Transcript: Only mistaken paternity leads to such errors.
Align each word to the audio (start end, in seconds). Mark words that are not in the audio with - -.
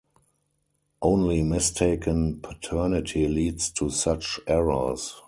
Only 1.03 1.43
mistaken 1.43 2.39
paternity 2.41 3.27
leads 3.27 3.69
to 3.73 3.91
such 3.91 4.39
errors. 4.47 5.13